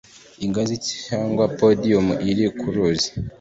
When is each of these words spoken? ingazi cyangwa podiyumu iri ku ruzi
ingazi 0.45 0.75
cyangwa 1.07 1.43
podiyumu 1.59 2.13
iri 2.29 2.45
ku 2.59 2.67
ruzi 2.73 3.09